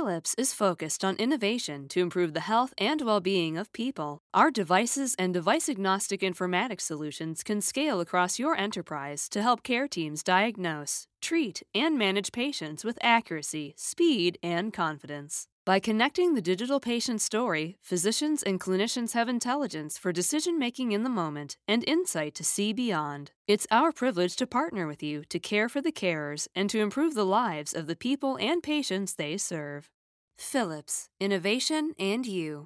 Philips 0.00 0.34
is 0.38 0.54
focused 0.54 1.04
on 1.04 1.14
innovation 1.16 1.86
to 1.88 2.00
improve 2.00 2.32
the 2.32 2.48
health 2.48 2.72
and 2.78 3.02
well 3.02 3.20
being 3.20 3.58
of 3.58 3.70
people. 3.74 4.22
Our 4.32 4.50
devices 4.50 5.14
and 5.18 5.34
device 5.34 5.68
agnostic 5.68 6.22
informatics 6.22 6.86
solutions 6.92 7.42
can 7.42 7.60
scale 7.60 8.00
across 8.00 8.38
your 8.38 8.56
enterprise 8.56 9.28
to 9.28 9.42
help 9.42 9.62
care 9.62 9.86
teams 9.86 10.22
diagnose, 10.22 11.06
treat, 11.20 11.62
and 11.74 11.98
manage 11.98 12.32
patients 12.32 12.82
with 12.82 12.98
accuracy, 13.02 13.74
speed, 13.76 14.38
and 14.42 14.72
confidence. 14.72 15.48
By 15.66 15.78
connecting 15.78 16.32
the 16.34 16.40
digital 16.40 16.80
patient 16.80 17.20
story, 17.20 17.76
physicians 17.82 18.42
and 18.42 18.58
clinicians 18.58 19.12
have 19.12 19.28
intelligence 19.28 19.98
for 19.98 20.10
decision 20.10 20.58
making 20.58 20.92
in 20.92 21.02
the 21.02 21.10
moment 21.10 21.58
and 21.68 21.84
insight 21.86 22.34
to 22.36 22.44
see 22.44 22.72
beyond. 22.72 23.32
It's 23.46 23.66
our 23.70 23.92
privilege 23.92 24.36
to 24.36 24.46
partner 24.46 24.86
with 24.86 25.02
you 25.02 25.22
to 25.28 25.38
care 25.38 25.68
for 25.68 25.82
the 25.82 25.92
carers 25.92 26.48
and 26.54 26.70
to 26.70 26.80
improve 26.80 27.12
the 27.12 27.26
lives 27.26 27.74
of 27.74 27.86
the 27.86 27.94
people 27.94 28.38
and 28.40 28.62
patients 28.62 29.14
they 29.14 29.36
serve. 29.36 29.90
Philips, 30.38 31.10
Innovation 31.20 31.92
and 31.98 32.24
You. 32.24 32.64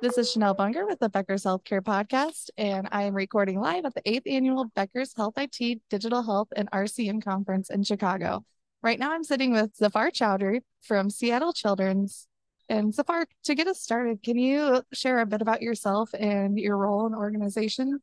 This 0.00 0.16
is 0.16 0.32
Chanel 0.32 0.54
Bunger 0.54 0.86
with 0.86 1.00
the 1.00 1.10
Becker's 1.10 1.44
Healthcare 1.44 1.82
Podcast, 1.82 2.48
and 2.56 2.88
I 2.92 3.02
am 3.02 3.12
recording 3.12 3.60
live 3.60 3.84
at 3.84 3.92
the 3.94 4.02
8th 4.02 4.22
Annual 4.24 4.70
Becker's 4.74 5.12
Health 5.14 5.34
IT 5.36 5.82
Digital 5.90 6.22
Health 6.22 6.48
and 6.56 6.70
RCM 6.70 7.22
Conference 7.22 7.68
in 7.68 7.82
Chicago. 7.82 8.42
Right 8.82 8.98
now, 8.98 9.12
I'm 9.12 9.24
sitting 9.24 9.52
with 9.52 9.76
Zafar 9.76 10.10
Chaudry 10.10 10.62
from 10.82 11.10
Seattle 11.10 11.52
Children's. 11.52 12.26
And 12.68 12.94
Zafar, 12.94 13.26
to 13.44 13.54
get 13.54 13.66
us 13.66 13.80
started, 13.80 14.22
can 14.22 14.38
you 14.38 14.82
share 14.92 15.18
a 15.20 15.26
bit 15.26 15.42
about 15.42 15.60
yourself 15.60 16.10
and 16.18 16.58
your 16.58 16.76
role 16.76 17.04
in 17.06 17.12
the 17.12 17.18
organization? 17.18 17.98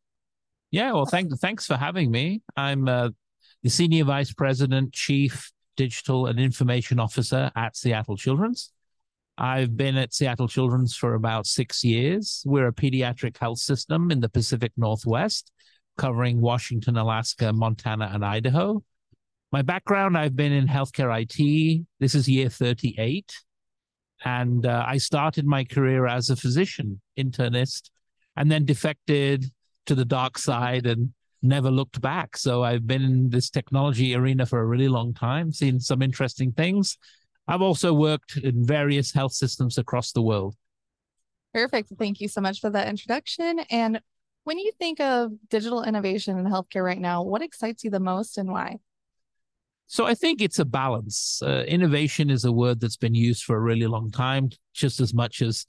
Yeah, 0.72 0.92
well, 0.92 1.06
thank, 1.06 1.32
thanks 1.40 1.66
for 1.66 1.78
having 1.78 2.12
me. 2.12 2.42
I'm 2.56 2.88
uh, 2.88 3.10
the 3.64 3.70
Senior 3.70 4.04
Vice 4.04 4.34
President, 4.34 4.94
Chief 4.94 5.52
Digital 5.78 6.28
and 6.28 6.40
Information 6.40 7.00
Officer 7.00 7.50
at 7.56 7.78
Seattle 7.78 8.18
Children's. 8.18 8.72
I've 9.38 9.78
been 9.78 9.96
at 9.96 10.14
Seattle 10.14 10.48
Children's 10.48 10.96
for 10.96 11.14
about 11.14 11.46
six 11.46 11.84
years. 11.84 12.44
We're 12.46 12.68
a 12.68 12.74
pediatric 12.74 13.38
health 13.38 13.60
system 13.60 14.12
in 14.12 14.20
the 14.20 14.30
Pacific 14.30 14.74
Northwest, 14.76 15.52
covering 15.98 16.42
Washington, 16.42 16.98
Alaska, 16.98 17.54
Montana, 17.54 18.12
and 18.14 18.26
Idaho. 18.26 18.84
My 19.52 19.62
background 19.62 20.18
I've 20.18 20.36
been 20.36 20.52
in 20.52 20.68
healthcare 20.68 21.22
IT. 21.22 21.86
This 22.00 22.16
is 22.16 22.28
year 22.28 22.50
38. 22.50 23.34
And 24.26 24.66
uh, 24.66 24.84
I 24.86 24.98
started 24.98 25.46
my 25.46 25.64
career 25.64 26.06
as 26.06 26.30
a 26.30 26.36
physician, 26.36 27.00
internist, 27.18 27.90
and 28.36 28.52
then 28.52 28.66
defected 28.66 29.46
to 29.86 29.96
the 29.96 30.04
dark 30.04 30.38
side 30.38 30.86
and 30.86 31.14
never 31.42 31.72
looked 31.72 32.02
back. 32.02 32.36
So 32.36 32.64
I've 32.64 32.86
been 32.86 33.04
in 33.04 33.30
this 33.30 33.50
technology 33.50 34.16
arena 34.16 34.46
for 34.46 34.60
a 34.60 34.66
really 34.66 34.90
long 34.90 35.14
time, 35.14 35.54
seen 35.54 35.80
some 35.80 36.02
interesting 36.02 36.52
things. 36.52 36.98
I've 37.48 37.62
also 37.62 37.94
worked 37.94 38.36
in 38.38 38.66
various 38.66 39.14
health 39.14 39.34
systems 39.34 39.78
across 39.78 40.12
the 40.12 40.22
world. 40.22 40.56
Perfect. 41.54 41.94
Thank 41.98 42.20
you 42.20 42.28
so 42.28 42.42
much 42.42 42.60
for 42.60 42.70
that 42.72 42.90
introduction. 42.90 43.60
And 43.70 44.02
when 44.44 44.60
you 44.60 44.72
think 44.78 45.00
of 45.00 45.32
digital 45.50 45.84
innovation 45.84 46.38
in 46.38 46.46
healthcare 46.46 46.84
right 46.84 47.00
now, 47.00 47.24
what 47.24 47.42
excites 47.42 47.86
you 47.86 47.90
the 47.90 48.02
most 48.02 48.38
and 48.38 48.52
why? 48.52 48.80
So 49.88 50.06
I 50.06 50.14
think 50.14 50.42
it's 50.42 50.60
a 50.60 50.66
balance. 50.66 51.42
Uh, 51.42 51.64
innovation 51.68 52.30
is 52.30 52.46
a 52.46 52.52
word 52.52 52.80
that's 52.80 52.98
been 52.98 53.16
used 53.16 53.44
for 53.44 53.56
a 53.56 53.62
really 53.62 53.88
long 53.88 54.12
time, 54.12 54.50
just 54.74 55.00
as 55.00 55.14
much 55.14 55.42
as 55.42 55.66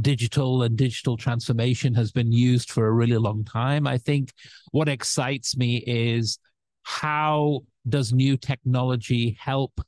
digital 0.00 0.64
and 0.64 0.76
digital 0.76 1.16
transformation 1.16 1.94
has 1.94 2.10
been 2.10 2.32
used 2.32 2.70
for 2.70 2.88
a 2.88 2.92
really 2.92 3.16
long 3.16 3.44
time. 3.44 3.86
I 3.86 3.96
think 3.98 4.32
what 4.72 4.88
excites 4.88 5.56
me 5.56 5.84
is 5.86 6.38
how 6.82 7.60
does 7.88 8.12
new 8.12 8.36
technology 8.36 9.36
help 9.40 9.80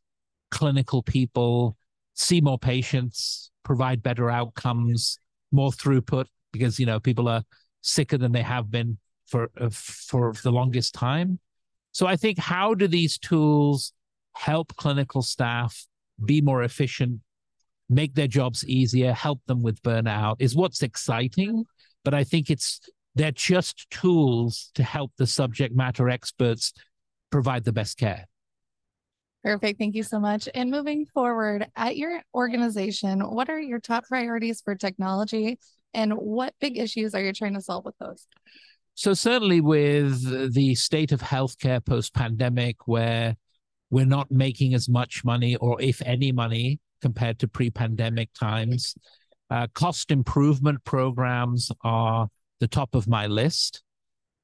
clinical 0.50 1.02
people 1.02 1.76
see 2.14 2.40
more 2.40 2.58
patients, 2.58 3.50
provide 3.64 4.02
better 4.02 4.30
outcomes, 4.30 5.18
more 5.50 5.70
throughput 5.70 6.26
because 6.52 6.78
you 6.78 6.86
know 6.86 7.00
people 7.00 7.28
are 7.28 7.42
sicker 7.82 8.16
than 8.16 8.32
they 8.32 8.42
have 8.42 8.70
been 8.70 8.98
for 9.26 9.50
uh, 9.60 9.70
for 9.70 10.32
the 10.42 10.52
longest 10.52 10.94
time. 10.94 11.38
So 11.96 12.06
I 12.06 12.16
think 12.16 12.38
how 12.38 12.74
do 12.74 12.86
these 12.86 13.16
tools 13.16 13.94
help 14.34 14.76
clinical 14.76 15.22
staff 15.22 15.86
be 16.22 16.42
more 16.42 16.62
efficient, 16.62 17.20
make 17.88 18.14
their 18.14 18.26
jobs 18.26 18.66
easier, 18.66 19.14
help 19.14 19.40
them 19.46 19.62
with 19.62 19.82
burnout 19.82 20.36
is 20.38 20.54
what's 20.54 20.82
exciting. 20.82 21.64
But 22.04 22.12
I 22.12 22.22
think 22.22 22.50
it's 22.50 22.80
they're 23.14 23.32
just 23.32 23.88
tools 23.88 24.72
to 24.74 24.82
help 24.82 25.12
the 25.16 25.26
subject 25.26 25.74
matter 25.74 26.10
experts 26.10 26.74
provide 27.30 27.64
the 27.64 27.72
best 27.72 27.96
care. 27.96 28.26
Perfect. 29.42 29.78
Thank 29.78 29.94
you 29.94 30.02
so 30.02 30.20
much. 30.20 30.50
And 30.54 30.70
moving 30.70 31.06
forward 31.06 31.66
at 31.76 31.96
your 31.96 32.20
organization, 32.34 33.20
what 33.20 33.48
are 33.48 33.58
your 33.58 33.80
top 33.80 34.04
priorities 34.04 34.60
for 34.60 34.74
technology 34.74 35.58
and 35.94 36.12
what 36.12 36.52
big 36.60 36.76
issues 36.76 37.14
are 37.14 37.22
you 37.22 37.32
trying 37.32 37.54
to 37.54 37.62
solve 37.62 37.86
with 37.86 37.96
those? 37.98 38.26
So 38.96 39.12
certainly 39.12 39.60
with 39.60 40.54
the 40.54 40.74
state 40.74 41.12
of 41.12 41.20
healthcare 41.20 41.84
post 41.84 42.14
pandemic, 42.14 42.88
where 42.88 43.36
we're 43.90 44.06
not 44.06 44.30
making 44.30 44.72
as 44.72 44.88
much 44.88 45.22
money 45.22 45.54
or 45.56 45.80
if 45.82 46.00
any 46.06 46.32
money 46.32 46.80
compared 47.02 47.38
to 47.40 47.46
pre-pandemic 47.46 48.32
times, 48.32 48.94
uh, 49.50 49.66
cost 49.74 50.10
improvement 50.10 50.82
programs 50.84 51.70
are 51.84 52.28
the 52.58 52.66
top 52.66 52.94
of 52.94 53.06
my 53.06 53.26
list. 53.26 53.82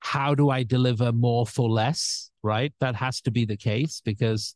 How 0.00 0.34
do 0.34 0.50
I 0.50 0.64
deliver 0.64 1.12
more 1.12 1.46
for 1.46 1.70
less? 1.70 2.30
Right, 2.42 2.74
that 2.80 2.94
has 2.96 3.22
to 3.22 3.30
be 3.30 3.46
the 3.46 3.56
case 3.56 4.02
because 4.04 4.54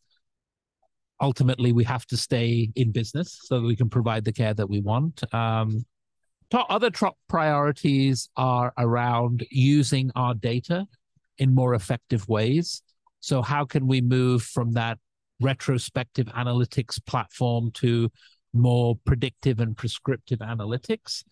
ultimately 1.23 1.73
we 1.73 1.85
have 1.85 2.05
to 2.07 2.19
stay 2.19 2.69
in 2.77 2.93
business 2.93 3.39
so 3.45 3.61
that 3.61 3.67
we 3.67 3.77
can 3.77 3.89
provide 3.89 4.25
the 4.25 4.33
care 4.33 4.53
that 4.53 4.69
we 4.69 4.81
want. 4.81 5.23
Um, 5.33 5.87
top, 6.51 6.67
other 6.71 6.91
top 6.91 7.17
priorities 7.29 8.29
are 8.37 8.73
around 8.79 9.47
using 9.51 10.11
our 10.15 10.35
data 10.35 10.87
in 11.39 11.55
more 11.55 11.75
effective 11.75 12.29
ways. 12.29 12.83
So, 13.21 13.43
how 13.43 13.65
can 13.65 13.87
we 13.87 14.01
move 14.01 14.43
from 14.43 14.73
that 14.73 14.99
retrospective 15.41 16.27
analytics 16.29 17.05
platform 17.05 17.71
to 17.73 18.11
more 18.53 18.97
predictive 19.05 19.61
and 19.61 19.77
prescriptive 19.77 20.39
analytics 20.39 21.25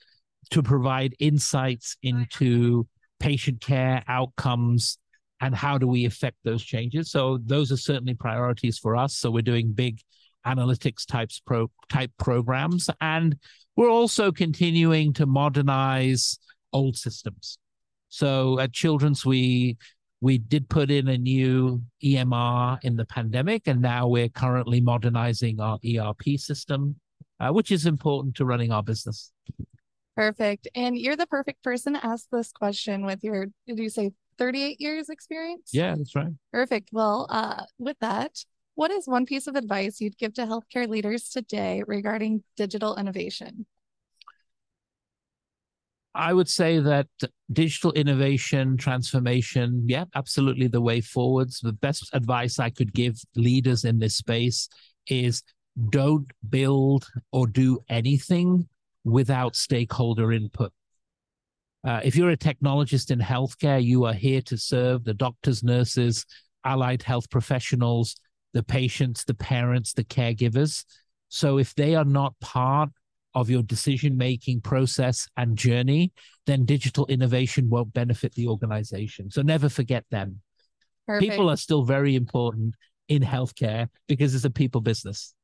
to 0.51 0.63
provide 0.63 1.15
insights 1.19 1.97
into 2.03 2.87
patient 3.19 3.61
care 3.61 4.05
outcomes 4.09 4.99
and 5.41 5.55
how 5.55 5.79
do 5.79 5.87
we 5.87 6.05
affect 6.05 6.37
those 6.45 6.63
changes? 6.63 7.11
So, 7.11 7.39
those 7.45 7.71
are 7.73 7.77
certainly 7.77 8.15
priorities 8.15 8.79
for 8.79 8.97
us. 8.97 9.17
So, 9.17 9.31
we're 9.31 9.43
doing 9.43 9.73
big 9.73 10.01
analytics 10.47 11.07
types 11.07 11.41
pro 11.45 11.71
type 11.89 12.11
programs 12.19 12.91
and 13.01 13.37
we're 13.77 13.91
also 13.91 14.31
continuing 14.31 15.13
to 15.15 15.27
modernize 15.27 16.39
old 16.73 16.97
systems. 16.97 17.59
So 18.09 18.61
at 18.61 18.73
Children's, 18.73 19.25
we 19.25 19.77
we 20.21 20.39
did 20.39 20.69
put 20.69 20.91
in 20.91 21.09
a 21.09 21.19
new 21.19 21.83
EMR 22.03 22.79
in 22.83 22.97
the 22.97 23.05
pandemic, 23.05 23.67
and 23.67 23.83
now 23.83 24.07
we're 24.09 24.29
currently 24.29 24.81
modernizing 24.81 25.61
our 25.61 25.79
ERP 25.85 26.39
system, 26.39 26.97
uh, 27.41 27.51
which 27.51 27.71
is 27.71 27.85
important 27.85 28.35
to 28.37 28.45
running 28.45 28.73
our 28.73 28.83
business. 28.83 29.33
Perfect. 30.17 30.69
And 30.75 30.97
you're 30.97 31.17
the 31.17 31.27
perfect 31.27 31.63
person 31.63 31.95
to 31.95 32.07
ask 32.07 32.27
this 32.31 32.53
question 32.53 33.05
with 33.05 33.23
your, 33.23 33.49
did 33.67 33.79
you 33.79 33.91
say 33.91 34.13
38 34.39 34.81
years 34.81 35.09
experience? 35.09 35.71
Yeah, 35.73 35.95
that's 35.97 36.15
right. 36.15 36.33
Perfect. 36.53 36.91
Well, 36.93 37.27
uh, 37.29 37.65
with 37.79 37.99
that, 38.01 38.45
what 38.75 38.91
is 38.91 39.07
one 39.07 39.27
piece 39.27 39.47
of 39.47 39.55
advice 39.55 40.01
you'd 40.01 40.19
give 40.19 40.35
to 40.35 40.43
healthcare 40.43 40.89
leaders 40.89 41.29
today 41.29 41.83
regarding 41.87 42.43
digital 42.57 42.97
innovation? 42.97 43.67
I 46.15 46.33
would 46.33 46.49
say 46.49 46.79
that 46.79 47.09
digital 47.53 47.93
innovation, 47.93 48.77
transformation, 48.77 49.85
yeah, 49.89 50.05
absolutely 50.15 50.69
the 50.69 50.81
way 50.81 51.01
forwards. 51.01 51.61
The 51.61 51.73
best 51.73 52.09
advice 52.13 52.61
I 52.61 52.71
could 52.71 52.93
give 52.93 53.21
leaders 53.35 53.85
in 53.85 53.99
this 53.99 54.17
space 54.17 54.69
is 55.09 55.43
don't 55.91 56.31
build 56.49 57.09
or 57.33 57.49
do 57.49 57.81
anything 57.89 58.69
without 59.03 59.57
stakeholder 59.57 60.31
input. 60.33 60.73
Uh, 61.85 62.01
if 62.03 62.15
you're 62.17 62.31
a 62.31 62.37
technologist 62.37 63.11
in 63.11 63.19
healthcare, 63.19 63.83
you 63.83 64.05
are 64.05 64.15
here 64.15 64.41
to 64.43 64.57
serve 64.57 65.05
the 65.05 65.15
doctors, 65.15 65.65
nurses, 65.65 66.25
allied 66.65 67.03
health 67.03 67.29
professionals, 67.29 68.15
the 68.55 68.63
patients, 68.63 69.25
the 69.25 69.35
parents, 69.35 69.93
the 69.93 70.05
caregivers. 70.05 70.85
So 71.29 71.59
if 71.59 71.75
they 71.75 71.95
are 71.95 72.05
not 72.05 72.39
part 72.41 72.91
of 73.35 73.51
your 73.51 73.63
decision 73.63 74.17
making 74.17 74.61
process 74.61 75.29
and 75.37 75.59
journey, 75.59 76.13
then 76.47 76.65
digital 76.65 77.07
innovation 77.07 77.69
won't 77.69 77.93
benefit 77.93 78.33
the 78.35 78.47
organization. 78.47 79.31
So 79.31 79.43
never 79.43 79.69
forget 79.69 80.05
them. 80.11 80.41
Perfect. 81.07 81.31
People 81.31 81.51
are 81.51 81.57
still 81.57 81.85
very 81.85 82.15
important 82.15 82.75
in 83.09 83.23
healthcare 83.23 83.89
because 84.07 84.35
it's 84.35 84.45
a 84.45 84.51
people 84.51 84.81
business. 84.81 85.35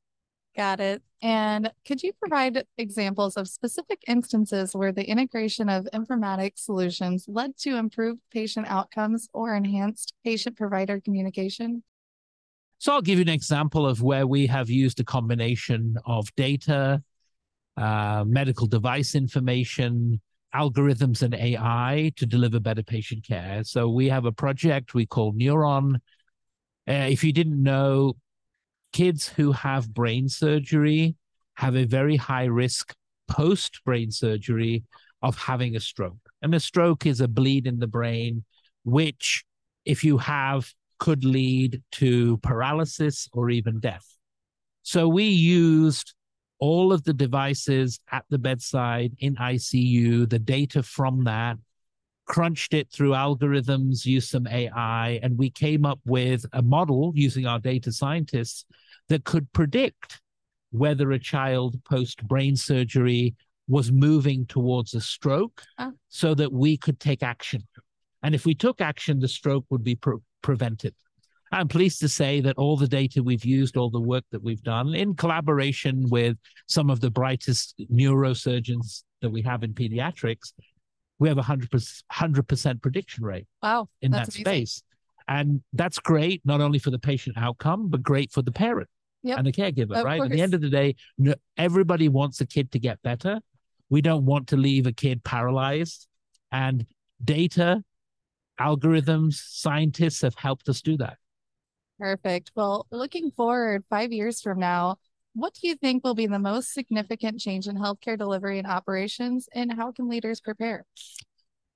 Got 0.57 0.81
it. 0.81 1.03
And 1.23 1.71
could 1.87 2.03
you 2.03 2.13
provide 2.13 2.65
examples 2.79 3.37
of 3.37 3.49
specific 3.49 4.03
instances 4.09 4.75
where 4.75 4.93
the 4.93 5.09
integration 5.09 5.69
of 5.69 5.89
informatics 5.93 6.61
solutions 6.61 7.27
led 7.29 7.57
to 7.59 7.77
improved 7.77 8.21
patient 8.33 8.67
outcomes 8.69 9.29
or 9.33 9.55
enhanced 9.55 10.15
patient 10.25 10.57
provider 10.57 11.01
communication? 11.01 11.83
So 12.81 12.95
I'll 12.95 13.03
give 13.03 13.19
you 13.19 13.23
an 13.25 13.29
example 13.29 13.87
of 13.87 14.01
where 14.01 14.27
we 14.27 14.47
have 14.47 14.71
used 14.71 15.01
a 15.01 15.05
combination 15.05 15.99
of 16.07 16.35
data, 16.35 17.03
uh, 17.77 18.25
medical 18.27 18.67
device 18.67 19.15
information, 19.15 20.19
algorithms, 20.55 21.21
and 21.21 21.35
AI 21.35 22.11
to 22.17 22.25
deliver 22.25 22.59
better 22.59 22.83
patient 22.83 23.27
care. 23.27 23.65
So 23.65 23.91
we 23.91 24.09
have 24.09 24.25
a 24.25 24.33
project 24.33 24.95
we 24.95 25.05
call 25.05 25.35
Neuron. 25.35 25.97
Uh, 26.89 27.07
if 27.11 27.23
you 27.23 27.35
didn't 27.35 27.63
know, 27.63 28.15
kids 28.95 29.29
who 29.29 29.53
have 29.53 29.93
brain 29.93 30.31
surgery 30.31 31.17
have 31.57 31.77
a 31.77 31.85
very 31.85 32.17
high 32.17 32.47
risk 32.47 32.95
post 33.29 33.83
brain 33.85 34.11
surgery 34.11 34.85
of 35.21 35.37
having 35.37 35.77
a 35.77 35.81
stroke. 35.81 36.31
And 36.41 36.55
a 36.55 36.61
stroke 36.61 37.05
is 37.05 37.21
a 37.21 37.29
bleed 37.29 37.67
in 37.67 37.79
the 37.79 37.87
brain, 37.87 38.43
which, 38.85 39.45
if 39.85 40.03
you 40.03 40.17
have, 40.17 40.73
could 41.01 41.25
lead 41.25 41.83
to 41.93 42.37
paralysis 42.39 43.29
or 43.33 43.51
even 43.51 43.81
death. 43.81 44.07
So 44.83 45.09
we 45.09 45.25
used 45.25 46.15
all 46.61 46.93
of 46.93 47.03
the 47.05 47.15
devices 47.15 47.99
at 48.13 48.25
the 48.31 48.39
bedside 48.39 49.13
in 49.19 49.35
ICU, 49.37 50.29
the 50.29 50.39
data 50.39 50.83
from 50.83 51.25
that, 51.25 51.57
crunched 52.27 52.75
it 52.75 52.89
through 52.93 53.11
algorithms, 53.11 54.05
used 54.05 54.31
some 54.31 54.47
AI, 54.47 55.19
and 55.23 55.37
we 55.37 55.51
came 55.51 55.85
up 55.85 55.99
with 56.07 56.45
a 56.53 56.63
model 56.63 57.13
using 57.17 57.47
our 57.47 57.59
data 57.59 57.91
scientists 57.91 58.65
that 59.09 59.25
could 59.25 59.51
predict 59.53 60.21
whether 60.71 61.11
a 61.11 61.19
child 61.19 61.83
post 61.85 62.23
brain 62.29 62.55
surgery 62.55 63.35
was 63.67 63.91
moving 63.91 64.47
towards 64.47 64.95
a 64.95 65.01
stroke 65.01 65.63
oh. 65.79 65.93
so 66.09 66.35
that 66.35 66.53
we 66.53 66.77
could 66.77 67.01
take 67.01 67.23
action. 67.23 67.67
And 68.23 68.35
if 68.35 68.45
we 68.45 68.55
took 68.55 68.81
action, 68.81 69.19
the 69.19 69.29
stroke 69.29 69.65
would 69.71 69.83
be 69.83 69.95
pre- 69.95 70.19
prevented. 70.43 70.95
I'm 71.53 71.69
pleased 71.69 72.01
to 72.01 72.09
say 72.09 72.41
that 72.43 72.57
all 72.59 72.77
the 72.77 72.87
data 72.87 73.23
we've 73.23 73.45
used, 73.45 73.77
all 73.77 73.91
the 73.91 74.01
work 74.01 74.25
that 74.31 74.43
we've 74.43 74.63
done 74.63 74.95
in 74.95 75.15
collaboration 75.15 76.09
with 76.09 76.37
some 76.69 76.91
of 76.91 77.01
the 77.01 77.11
brightest 77.11 77.81
neurosurgeons 77.93 79.03
that 79.21 79.31
we 79.31 79.43
have 79.43 79.65
in 79.65 79.75
pediatrics, 79.75 80.53
we 81.19 81.29
have 81.29 81.39
a 81.39 81.43
100%, 81.43 82.03
100% 82.13 82.83
prediction 82.83 83.25
rate 83.25 83.47
wow, 83.63 83.89
in 84.01 84.13
that 84.13 84.29
amazing. 84.29 84.45
space. 84.45 84.83
And 85.27 85.61
that's 85.73 85.99
great, 85.99 86.41
not 86.45 86.61
only 86.61 86.79
for 86.79 86.91
the 86.91 86.99
patient 86.99 87.37
outcome, 87.37 87.89
but 87.89 88.03
great 88.03 88.33
for 88.33 88.43
the 88.43 88.53
parent 88.53 88.89
yep. 89.23 89.39
and 89.39 89.47
the 89.47 89.53
caregiver, 89.53 89.99
of 89.99 90.05
right? 90.05 90.19
Course. 90.19 90.31
At 90.31 90.33
the 90.33 90.43
end 90.43 90.55
of 90.55 90.61
the 90.61 90.71
day, 90.71 90.97
everybody 91.57 92.09
wants 92.09 92.41
a 92.41 92.47
kid 92.47 92.73
to 92.73 92.79
get 92.79 93.03
better. 93.03 93.41
We 93.89 94.01
don't 94.01 94.25
want 94.25 94.49
to 94.49 94.57
leave 94.57 94.87
a 94.87 94.93
kid 94.93 95.23
paralyzed. 95.25 96.07
And 96.53 96.87
data, 97.23 97.83
algorithms, 98.61 99.35
scientists 99.35 100.23
have 100.23 100.35
helped 100.35 100.69
us 100.69 100.83
do 100.83 100.97
that. 100.99 101.17
Perfect. 101.99 102.53
Well, 102.55 102.87
looking 102.91 103.31
forward 103.31 103.85
five 103.91 104.13
years 104.13 104.41
from 104.41 104.59
now, 104.59 104.97
what 105.35 105.55
do 105.55 105.69
you 105.69 105.77
think 105.77 106.03
will 106.03 106.15
be 106.15 106.27
the 106.27 106.39
most 106.39 106.73
significant 106.73 107.41
change 107.41 107.67
in 107.67 107.77
healthcare 107.77 108.19
delivery 108.19 108.59
and 108.59 108.67
operations, 108.67 109.49
and 109.53 109.73
how 109.73 109.93
can 109.93 110.09
leaders 110.09 110.41
prepare? 110.41 110.85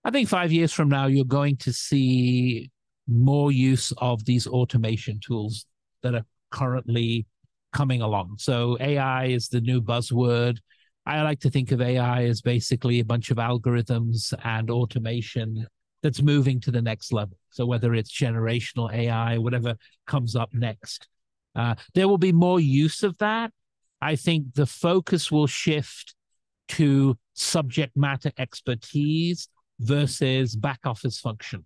I 0.04 0.10
think 0.10 0.28
five 0.28 0.52
years 0.52 0.72
from 0.72 0.88
now, 0.88 1.06
you're 1.06 1.24
going 1.24 1.56
to 1.58 1.72
see 1.72 2.70
more 3.06 3.52
use 3.52 3.92
of 3.98 4.24
these 4.24 4.46
automation 4.46 5.20
tools 5.24 5.66
that 6.02 6.14
are 6.14 6.24
currently 6.50 7.26
coming 7.72 8.02
along. 8.02 8.36
So 8.38 8.76
AI 8.80 9.26
is 9.26 9.48
the 9.48 9.60
new 9.60 9.80
buzzword. 9.80 10.58
I 11.06 11.22
like 11.22 11.40
to 11.40 11.50
think 11.50 11.70
of 11.70 11.82
AI 11.82 12.24
as 12.24 12.40
basically 12.40 13.00
a 13.00 13.04
bunch 13.04 13.30
of 13.30 13.36
algorithms 13.36 14.32
and 14.42 14.70
automation 14.70 15.66
that's 16.04 16.20
moving 16.20 16.60
to 16.60 16.70
the 16.70 16.82
next 16.82 17.14
level. 17.14 17.38
So 17.48 17.64
whether 17.64 17.94
it's 17.94 18.12
generational 18.12 18.92
AI, 18.92 19.38
whatever 19.38 19.74
comes 20.06 20.36
up 20.36 20.50
next, 20.52 21.08
uh, 21.56 21.76
there 21.94 22.06
will 22.06 22.18
be 22.18 22.30
more 22.30 22.60
use 22.60 23.02
of 23.02 23.16
that. 23.18 23.50
I 24.02 24.14
think 24.14 24.52
the 24.54 24.66
focus 24.66 25.32
will 25.32 25.46
shift 25.46 26.14
to 26.68 27.16
subject 27.32 27.96
matter 27.96 28.32
expertise 28.36 29.48
versus 29.80 30.54
back 30.54 30.80
office 30.84 31.18
function. 31.18 31.64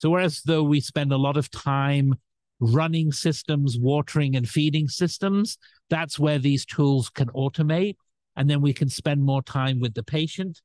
So 0.00 0.10
whereas 0.10 0.42
though 0.44 0.64
we 0.64 0.80
spend 0.82 1.10
a 1.10 1.16
lot 1.16 1.38
of 1.38 1.50
time 1.50 2.14
running 2.60 3.10
systems, 3.10 3.78
watering 3.78 4.36
and 4.36 4.46
feeding 4.46 4.88
systems, 4.88 5.56
that's 5.88 6.18
where 6.18 6.38
these 6.38 6.66
tools 6.66 7.08
can 7.08 7.28
automate. 7.28 7.96
And 8.36 8.50
then 8.50 8.60
we 8.60 8.74
can 8.74 8.90
spend 8.90 9.24
more 9.24 9.42
time 9.42 9.80
with 9.80 9.94
the 9.94 10.02
patient, 10.02 10.60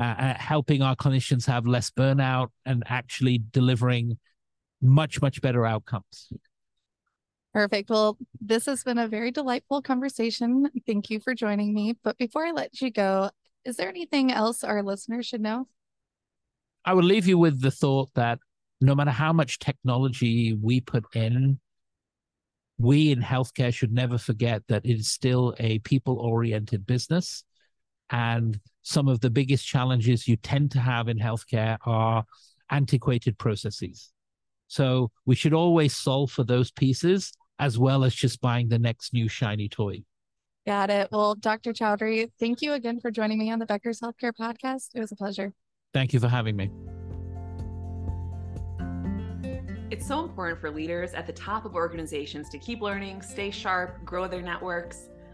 uh, 0.00 0.34
helping 0.34 0.80
our 0.80 0.96
clinicians 0.96 1.46
have 1.46 1.66
less 1.66 1.90
burnout 1.90 2.48
and 2.64 2.82
actually 2.86 3.42
delivering 3.50 4.18
much, 4.80 5.20
much 5.20 5.42
better 5.42 5.66
outcomes. 5.66 6.32
Perfect. 7.52 7.90
Well, 7.90 8.16
this 8.40 8.64
has 8.64 8.82
been 8.82 8.96
a 8.96 9.08
very 9.08 9.30
delightful 9.30 9.82
conversation. 9.82 10.70
Thank 10.86 11.10
you 11.10 11.20
for 11.20 11.34
joining 11.34 11.74
me. 11.74 11.98
But 12.02 12.16
before 12.16 12.46
I 12.46 12.52
let 12.52 12.80
you 12.80 12.90
go, 12.90 13.30
is 13.64 13.76
there 13.76 13.88
anything 13.90 14.32
else 14.32 14.64
our 14.64 14.82
listeners 14.82 15.26
should 15.26 15.42
know? 15.42 15.66
I 16.84 16.94
would 16.94 17.04
leave 17.04 17.26
you 17.26 17.36
with 17.36 17.60
the 17.60 17.70
thought 17.70 18.08
that 18.14 18.38
no 18.80 18.94
matter 18.94 19.10
how 19.10 19.34
much 19.34 19.58
technology 19.58 20.54
we 20.54 20.80
put 20.80 21.04
in, 21.14 21.60
we 22.78 23.10
in 23.10 23.20
healthcare 23.20 23.74
should 23.74 23.92
never 23.92 24.16
forget 24.16 24.62
that 24.68 24.86
it 24.86 24.98
is 24.98 25.10
still 25.10 25.54
a 25.58 25.80
people 25.80 26.18
oriented 26.18 26.86
business. 26.86 27.44
And 28.08 28.58
some 28.82 29.08
of 29.08 29.20
the 29.20 29.30
biggest 29.30 29.66
challenges 29.66 30.26
you 30.26 30.36
tend 30.36 30.70
to 30.72 30.80
have 30.80 31.08
in 31.08 31.18
healthcare 31.18 31.78
are 31.84 32.24
antiquated 32.70 33.38
processes. 33.38 34.12
So 34.68 35.10
we 35.26 35.34
should 35.34 35.52
always 35.52 35.94
solve 35.94 36.30
for 36.30 36.44
those 36.44 36.70
pieces 36.70 37.32
as 37.58 37.78
well 37.78 38.04
as 38.04 38.14
just 38.14 38.40
buying 38.40 38.68
the 38.68 38.78
next 38.78 39.12
new 39.12 39.28
shiny 39.28 39.68
toy. 39.68 40.02
Got 40.66 40.90
it. 40.90 41.08
Well, 41.10 41.34
Dr. 41.34 41.72
Chaudry, 41.72 42.30
thank 42.38 42.62
you 42.62 42.74
again 42.74 43.00
for 43.00 43.10
joining 43.10 43.38
me 43.38 43.50
on 43.50 43.58
the 43.58 43.66
Becker's 43.66 44.00
Healthcare 44.00 44.32
Podcast. 44.32 44.90
It 44.94 45.00
was 45.00 45.12
a 45.12 45.16
pleasure. 45.16 45.52
Thank 45.92 46.12
you 46.12 46.20
for 46.20 46.28
having 46.28 46.56
me. 46.56 46.70
It's 49.90 50.06
so 50.06 50.22
important 50.22 50.60
for 50.60 50.70
leaders 50.70 51.12
at 51.12 51.26
the 51.26 51.32
top 51.32 51.64
of 51.64 51.74
organizations 51.74 52.48
to 52.50 52.58
keep 52.58 52.80
learning, 52.80 53.22
stay 53.22 53.50
sharp, 53.50 54.04
grow 54.04 54.28
their 54.28 54.40
networks. 54.40 55.09